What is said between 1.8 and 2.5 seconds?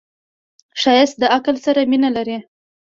مینه لري